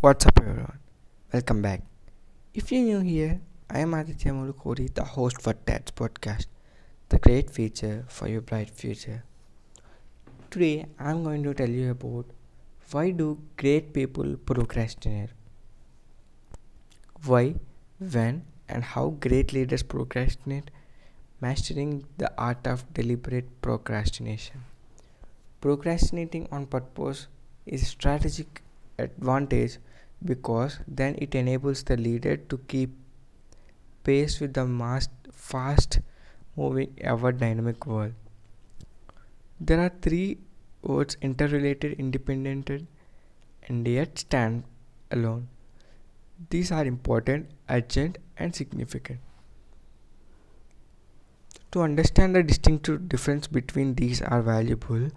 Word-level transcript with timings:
What's 0.00 0.26
up, 0.26 0.38
everyone? 0.40 0.78
Welcome 1.32 1.60
back. 1.60 1.82
If 2.54 2.70
you're 2.70 2.82
new 2.82 3.00
here, 3.00 3.40
I 3.68 3.80
am 3.80 3.94
Aditya 3.94 4.30
Mulukuri, 4.30 4.94
the 4.94 5.02
host 5.02 5.42
for 5.42 5.54
TED's 5.54 5.90
podcast, 5.90 6.46
The 7.08 7.18
Great 7.18 7.50
Future 7.50 8.04
for 8.06 8.28
Your 8.28 8.40
Bright 8.40 8.70
Future. 8.70 9.24
Today, 10.52 10.86
I'm 11.00 11.24
going 11.24 11.42
to 11.42 11.52
tell 11.52 11.68
you 11.68 11.90
about 11.90 12.26
why 12.92 13.10
do 13.10 13.40
great 13.56 13.92
people 13.92 14.36
procrastinate? 14.36 15.30
Why, 17.24 17.56
when, 17.98 18.44
and 18.68 18.84
how 18.84 19.08
great 19.18 19.52
leaders 19.52 19.82
procrastinate, 19.82 20.70
mastering 21.40 22.04
the 22.18 22.32
art 22.38 22.68
of 22.68 22.94
deliberate 22.94 23.60
procrastination. 23.62 24.62
Procrastinating 25.60 26.46
on 26.52 26.66
purpose 26.66 27.26
is 27.66 27.88
strategic 27.88 28.62
advantage 28.96 29.78
because 30.24 30.78
then 30.86 31.14
it 31.18 31.34
enables 31.34 31.82
the 31.84 31.96
leader 31.96 32.36
to 32.36 32.58
keep 32.68 32.90
pace 34.04 34.40
with 34.40 34.54
the 34.54 34.66
most 34.66 35.10
fast 35.32 36.00
moving 36.56 36.94
ever 37.00 37.32
dynamic 37.32 37.86
world. 37.86 38.12
There 39.60 39.80
are 39.80 39.92
three 40.02 40.38
words 40.82 41.16
interrelated, 41.20 41.98
independent, 41.98 42.70
and 43.68 43.86
yet 43.86 44.18
stand 44.18 44.64
alone. 45.10 45.48
These 46.50 46.70
are 46.72 46.84
important, 46.84 47.50
urgent, 47.68 48.18
and 48.36 48.54
significant. 48.54 49.20
To 51.72 51.82
understand 51.82 52.34
the 52.34 52.42
distinctive 52.42 53.08
difference 53.08 53.46
between 53.46 53.94
these 53.94 54.22
are 54.22 54.42
valuable 54.42 55.10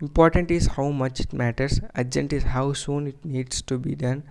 Important 0.00 0.52
is 0.52 0.68
how 0.68 0.90
much 0.90 1.18
it 1.18 1.32
matters, 1.32 1.80
urgent 1.96 2.32
is 2.32 2.44
how 2.44 2.72
soon 2.72 3.08
it 3.08 3.24
needs 3.24 3.60
to 3.62 3.78
be 3.78 3.96
done, 3.96 4.22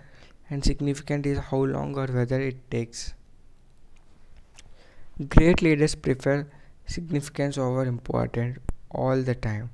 and 0.50 0.64
significant 0.64 1.26
is 1.26 1.38
how 1.38 1.64
long 1.64 1.98
or 1.98 2.08
whether 2.08 2.40
it 2.40 2.70
takes. 2.72 3.14
Great 5.30 5.62
leaders 5.62 5.96
prefer 5.96 6.48
significance 6.86 7.58
over 7.58 7.86
important 7.86 8.58
all 8.92 9.22
the 9.22 9.36
time. 9.36 9.70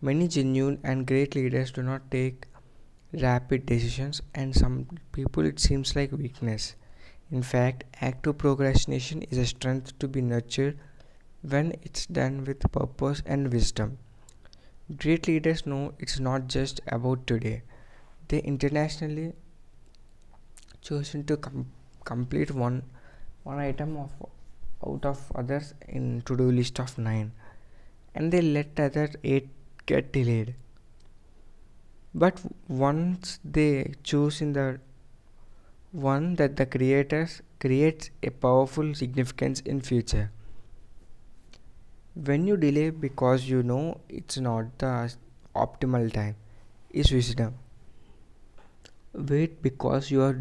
Many 0.00 0.28
genuine 0.28 0.78
and 0.82 1.06
great 1.06 1.34
leaders 1.34 1.70
do 1.70 1.82
not 1.82 2.10
take 2.10 2.46
rapid 3.12 3.66
decisions, 3.66 4.22
and 4.34 4.54
some 4.54 4.86
people 5.12 5.44
it 5.46 5.60
seems 5.60 5.94
like 5.94 6.12
weakness. 6.12 6.74
In 7.30 7.42
fact, 7.42 7.84
active 8.00 8.38
procrastination 8.38 9.22
is 9.22 9.38
a 9.38 9.46
strength 9.46 9.98
to 10.00 10.08
be 10.08 10.20
nurtured 10.20 10.78
when 11.42 11.72
it's 11.82 12.06
done 12.06 12.44
with 12.44 12.70
purpose 12.72 13.22
and 13.24 13.52
wisdom. 13.52 13.98
Great 14.96 15.28
leaders 15.28 15.66
know 15.66 15.94
it's 15.98 16.20
not 16.20 16.48
just 16.48 16.80
about 16.88 17.26
today. 17.26 17.62
They 18.28 18.40
internationally 18.40 19.32
chosen 20.82 21.24
to 21.24 21.36
com- 21.36 21.66
complete 22.04 22.50
one 22.50 22.82
one 23.44 23.58
item 23.58 23.96
of 23.96 24.10
out 24.86 25.04
of 25.04 25.20
others 25.34 25.74
in 25.88 26.22
to-do 26.22 26.50
list 26.50 26.78
of 26.80 26.96
nine, 26.98 27.32
and 28.14 28.32
they 28.32 28.42
let 28.42 28.78
other 28.78 29.08
eight 29.22 29.48
get 29.86 30.12
delayed. 30.12 30.54
But 32.14 32.40
once 32.68 33.38
they 33.44 33.94
choose 34.02 34.40
in 34.40 34.52
the 34.52 34.80
one 35.92 36.36
that 36.36 36.56
the 36.56 36.66
creators 36.66 37.42
creates 37.60 38.10
a 38.22 38.30
powerful 38.30 38.94
significance 38.94 39.60
in 39.60 39.80
future. 39.80 40.30
When 42.14 42.46
you 42.46 42.56
delay 42.56 42.90
because 42.90 43.48
you 43.48 43.62
know 43.62 44.00
it's 44.08 44.38
not 44.38 44.78
the 44.78 45.14
optimal 45.54 46.12
time 46.12 46.36
is 46.90 47.12
wisdom. 47.12 47.54
Wait 49.14 49.62
because 49.62 50.10
you 50.10 50.22
are 50.22 50.38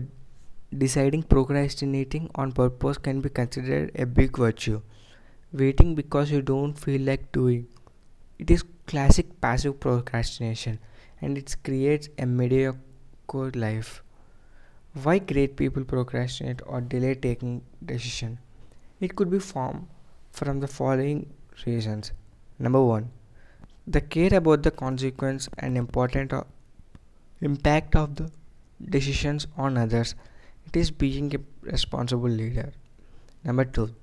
deciding 0.77 1.23
procrastinating 1.23 2.29
on 2.35 2.51
purpose 2.51 2.97
can 2.97 3.21
be 3.21 3.29
considered 3.29 3.91
a 3.95 4.05
big 4.05 4.37
virtue 4.37 4.81
waiting 5.51 5.95
because 5.95 6.31
you 6.31 6.41
don't 6.41 6.73
feel 6.73 7.01
like 7.01 7.31
doing 7.31 7.67
it 8.39 8.49
is 8.49 8.63
classic 8.87 9.39
passive 9.41 9.79
procrastination 9.79 10.79
and 11.21 11.37
it 11.37 11.55
creates 11.63 12.09
a 12.17 12.25
mediocre 12.25 13.51
life 13.55 14.03
why 15.03 15.17
great 15.19 15.55
people 15.55 15.83
procrastinate 15.83 16.61
or 16.65 16.81
delay 16.81 17.13
taking 17.15 17.61
decision 17.85 18.37
it 18.99 19.15
could 19.15 19.29
be 19.29 19.39
formed 19.39 19.87
from 20.31 20.59
the 20.59 20.67
following 20.67 21.33
reasons. 21.65 22.11
Number 22.59 22.83
one, 22.83 23.11
the 23.87 24.01
care 24.01 24.33
about 24.33 24.63
the 24.63 24.71
consequence 24.71 25.49
and 25.57 25.77
important 25.77 26.33
of 26.33 26.45
impact 27.41 27.95
of 27.95 28.15
the 28.15 28.31
decisions 28.89 29.47
on 29.57 29.77
others. 29.77 30.15
It 30.67 30.77
is 30.77 30.91
being 30.91 31.33
a 31.35 31.39
responsible 31.61 32.29
leader. 32.29 32.71
Number 33.43 33.65
two, 33.65 33.93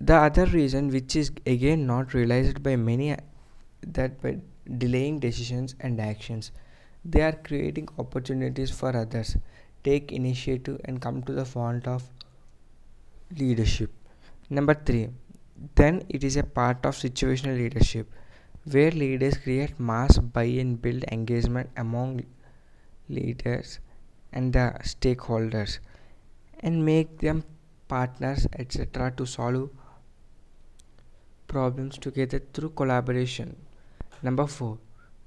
the 0.00 0.14
other 0.14 0.46
reason, 0.46 0.88
which 0.88 1.16
is 1.16 1.32
again 1.46 1.86
not 1.86 2.14
realized 2.14 2.62
by 2.62 2.76
many, 2.76 3.16
that 3.82 4.22
by 4.22 4.38
delaying 4.78 5.18
decisions 5.18 5.74
and 5.80 6.00
actions, 6.00 6.52
they 7.04 7.22
are 7.22 7.32
creating 7.32 7.88
opportunities 7.98 8.70
for 8.70 8.96
others. 8.96 9.36
Take 9.84 10.12
initiative 10.12 10.80
and 10.84 11.00
come 11.00 11.22
to 11.24 11.32
the 11.32 11.44
front 11.44 11.86
of 11.86 12.08
leadership. 13.36 13.90
Number 14.50 14.74
three, 14.74 15.08
then 15.74 16.02
it 16.08 16.24
is 16.24 16.36
a 16.36 16.42
part 16.44 16.86
of 16.86 16.94
situational 16.94 17.56
leadership 17.56 18.10
where 18.64 18.90
leaders 18.90 19.36
create 19.36 19.78
mass 19.78 20.18
buy 20.18 20.44
and 20.44 20.80
build 20.80 21.04
engagement 21.10 21.70
among 21.76 22.24
leaders 23.08 23.80
and 24.32 24.52
the 24.52 24.66
stakeholders 24.84 25.78
and 26.60 26.84
make 26.84 27.18
them 27.18 27.44
partners 27.88 28.46
etc 28.58 29.10
to 29.12 29.26
solve 29.26 29.70
problems 31.46 31.96
together 31.98 32.40
through 32.52 32.70
collaboration. 32.70 33.56
Number 34.22 34.46
4 34.46 34.78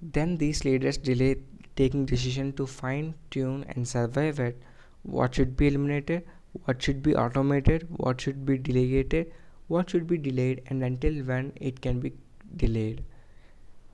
then 0.01 0.37
these 0.37 0.65
leaders 0.65 0.97
delay 0.97 1.35
taking 1.75 2.05
decision 2.05 2.53
to 2.53 2.65
fine 2.67 3.13
tune 3.29 3.65
and 3.69 3.87
survive 3.87 4.39
it. 4.39 4.61
What 5.03 5.35
should 5.35 5.55
be 5.55 5.67
eliminated? 5.67 6.23
What 6.65 6.81
should 6.81 7.01
be 7.01 7.15
automated? 7.15 7.87
What 7.89 8.19
should 8.21 8.45
be 8.45 8.57
delegated? 8.57 9.31
What 9.67 9.89
should 9.89 10.07
be 10.07 10.17
delayed? 10.17 10.63
And 10.67 10.83
until 10.83 11.23
when 11.23 11.53
it 11.55 11.81
can 11.81 11.99
be 11.99 12.13
delayed? 12.57 13.03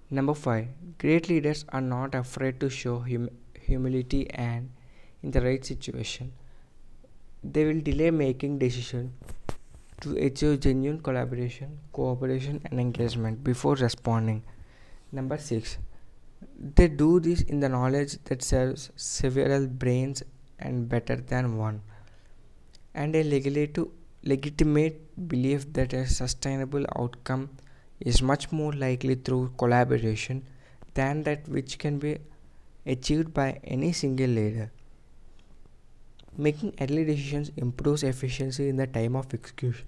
Number 0.09 0.34
5 0.34 0.68
great 0.97 1.29
leaders 1.29 1.66
are 1.69 1.81
not 1.81 2.16
afraid 2.16 2.59
to 2.62 2.69
show 2.69 3.00
hum- 3.00 3.29
humility 3.68 4.29
and 4.31 4.69
in 5.24 5.32
the 5.32 5.42
right 5.42 5.66
situation 5.66 6.32
they 7.44 7.66
will 7.66 7.82
delay 7.82 8.12
making 8.12 8.58
decision 8.60 9.14
to 10.02 10.16
achieve 10.28 10.60
genuine 10.60 11.00
collaboration 11.00 11.78
cooperation 11.92 12.62
and 12.66 12.80
engagement 12.80 13.44
before 13.44 13.76
responding 13.76 14.42
number 15.12 15.38
6 15.38 15.78
they 16.80 16.88
do 16.88 17.20
this 17.20 17.42
in 17.42 17.60
the 17.60 17.70
knowledge 17.70 18.18
that 18.26 18.44
serves 18.44 18.90
several 18.96 19.68
brains 19.68 20.24
and 20.60 20.90
better 20.90 21.16
than 21.16 21.58
one 21.58 21.82
and 22.94 23.16
a 23.16 23.24
legitimate 24.24 25.28
belief 25.28 25.72
that 25.74 25.94
a 25.94 26.06
sustainable 26.08 26.86
outcome 27.00 27.50
is 28.00 28.22
much 28.22 28.52
more 28.52 28.74
likely 28.74 29.16
through 29.16 29.52
collaboration 29.58 30.44
than 30.94 31.24
that 31.24 31.48
which 31.48 31.78
can 31.78 32.00
be 32.00 32.18
achieved 32.86 33.34
by 33.34 33.60
any 33.64 33.92
single 33.92 34.30
leader. 34.30 34.72
Making 36.40 36.75
early 36.80 37.03
decisions 37.03 37.52
improves 37.58 38.03
efficiency 38.03 38.70
in 38.70 38.75
the 38.75 38.86
time 38.86 39.16
of 39.16 39.34
execution. 39.34 39.88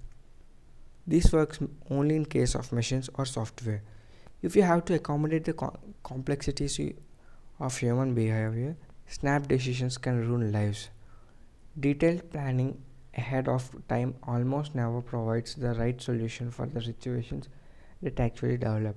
This 1.06 1.32
works 1.32 1.60
only 1.90 2.16
in 2.16 2.26
case 2.26 2.56
of 2.56 2.72
machines 2.72 3.10
or 3.14 3.26
software. 3.26 3.84
If 4.42 4.56
you 4.56 4.64
have 4.64 4.86
to 4.86 4.96
accommodate 4.96 5.46
the 5.46 5.54
complexities 6.04 6.80
of 7.60 7.78
human 7.78 8.16
behavior, 8.16 8.76
snap 9.08 9.48
decisions 9.48 9.98
can 9.98 10.28
ruin 10.28 10.52
lives. 10.52 10.90
Detailed 11.80 12.32
planning 12.32 12.82
ahead 13.16 13.48
of 13.48 13.70
time 13.88 14.16
almost 14.24 14.74
never 14.74 15.02
provides 15.02 15.56
the 15.56 15.74
right 15.74 16.02
solution 16.02 16.50
for 16.50 16.66
the 16.66 16.82
situations 16.82 17.48
that 18.02 18.20
actually 18.20 18.58
develop. 18.58 18.96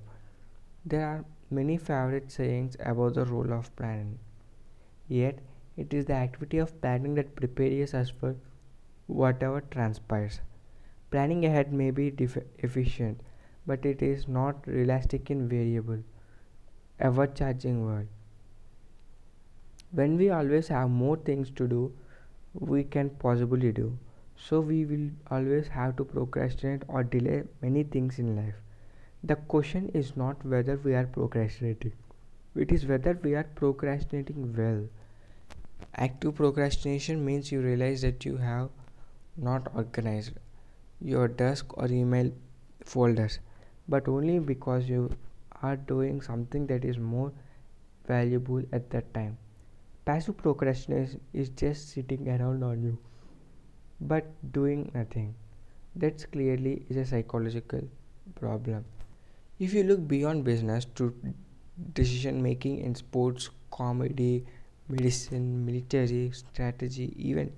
There 0.85 1.05
are 1.05 1.25
many 1.51 1.77
favorite 1.77 2.31
sayings 2.31 2.77
about 2.79 3.13
the 3.13 3.25
role 3.25 3.53
of 3.53 3.75
planning. 3.75 4.17
Yet, 5.07 5.39
it 5.75 5.93
is 5.93 6.05
the 6.05 6.13
activity 6.13 6.57
of 6.57 6.79
planning 6.81 7.15
that 7.15 7.35
prepares 7.35 7.93
us 7.93 8.09
for 8.09 8.35
whatever 9.07 9.61
transpires. 9.61 10.41
Planning 11.11 11.45
ahead 11.45 11.73
may 11.73 11.91
be 11.91 12.13
efficient, 12.59 13.21
but 13.65 13.85
it 13.85 14.01
is 14.01 14.27
not 14.27 14.67
realistic 14.67 15.29
in 15.31 15.47
variable, 15.49 15.99
ever 16.99 17.27
changing 17.27 17.85
world. 17.85 18.07
When 19.91 20.17
we 20.17 20.29
always 20.29 20.67
have 20.69 20.89
more 20.89 21.17
things 21.17 21.51
to 21.51 21.67
do, 21.67 21.91
we 22.53 22.83
can 22.83 23.09
possibly 23.11 23.71
do. 23.71 23.97
So 24.35 24.59
we 24.59 24.85
will 24.85 25.09
always 25.29 25.67
have 25.67 25.95
to 25.97 26.03
procrastinate 26.03 26.83
or 26.87 27.03
delay 27.03 27.43
many 27.61 27.83
things 27.83 28.17
in 28.19 28.35
life. 28.35 28.55
The 29.23 29.35
question 29.35 29.89
is 29.93 30.17
not 30.17 30.43
whether 30.45 30.77
we 30.77 30.95
are 30.95 31.05
procrastinating, 31.05 31.93
it 32.55 32.71
is 32.71 32.85
whether 32.85 33.17
we 33.23 33.35
are 33.35 33.45
procrastinating 33.55 34.55
well. 34.57 34.83
Active 35.95 36.35
procrastination 36.35 37.23
means 37.25 37.51
you 37.51 37.61
realize 37.61 38.01
that 38.01 38.25
you 38.25 38.37
have 38.37 38.69
not 39.37 39.67
organized 39.75 40.33
your 41.01 41.27
desk 41.27 41.77
or 41.77 41.87
email 41.87 42.31
folders, 42.85 43.39
but 43.87 44.07
only 44.07 44.39
because 44.39 44.89
you 44.89 45.09
are 45.61 45.77
doing 45.77 46.21
something 46.21 46.67
that 46.67 46.83
is 46.83 46.97
more 46.97 47.31
valuable 48.07 48.61
at 48.73 48.89
that 48.89 49.13
time. 49.13 49.37
Passive 50.05 50.37
procrastination 50.37 51.21
is 51.33 51.49
just 51.49 51.89
sitting 51.91 52.29
around 52.29 52.63
on 52.63 52.83
you 52.83 52.97
but 54.01 54.25
doing 54.51 54.91
nothing. 54.93 55.35
That 55.95 56.25
clearly 56.31 56.85
is 56.89 56.97
a 56.97 57.05
psychological 57.05 57.81
problem. 58.35 58.85
If 59.59 59.73
you 59.73 59.83
look 59.83 60.07
beyond 60.07 60.43
business 60.43 60.85
to 60.95 61.13
decision 61.93 62.41
making 62.41 62.79
in 62.79 62.95
sports, 62.95 63.49
comedy, 63.71 64.45
medicine, 64.87 65.65
military, 65.65 66.31
strategy, 66.31 67.13
even 67.17 67.51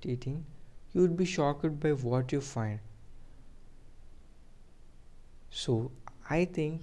dating, 0.00 0.44
you 0.92 1.02
would 1.02 1.16
be 1.16 1.24
shocked 1.24 1.80
by 1.80 1.90
what 1.90 2.32
you 2.32 2.40
find. 2.40 2.80
So, 5.50 5.90
I 6.28 6.44
think 6.46 6.82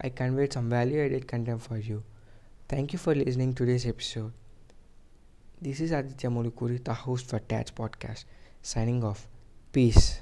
I 0.00 0.08
conveyed 0.08 0.52
some 0.52 0.70
value 0.70 1.04
added 1.04 1.28
content 1.28 1.60
for 1.60 1.76
you. 1.76 2.02
Thank 2.68 2.92
you 2.92 2.98
for 2.98 3.14
listening 3.14 3.54
to 3.54 3.66
this 3.66 3.86
episode. 3.86 4.32
This 5.60 5.80
is 5.80 5.92
Aditya 5.92 6.30
Mulukuri, 6.30 6.82
the 6.82 6.94
host 6.94 7.28
for 7.28 7.38
Tats 7.38 7.70
Podcast, 7.70 8.24
signing 8.62 9.04
off. 9.04 9.28
Peace. 9.72 10.20